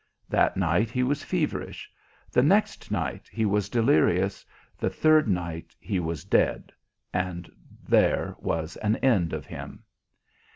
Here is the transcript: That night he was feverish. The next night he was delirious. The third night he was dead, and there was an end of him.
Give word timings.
That 0.29 0.57
night 0.57 0.89
he 0.89 1.03
was 1.03 1.23
feverish. 1.23 1.87
The 2.31 2.41
next 2.41 2.89
night 2.89 3.29
he 3.31 3.45
was 3.45 3.69
delirious. 3.69 4.43
The 4.79 4.89
third 4.89 5.27
night 5.27 5.75
he 5.79 5.99
was 5.99 6.23
dead, 6.25 6.71
and 7.13 7.47
there 7.87 8.35
was 8.39 8.77
an 8.77 8.95
end 8.95 9.31
of 9.31 9.45
him. 9.45 9.83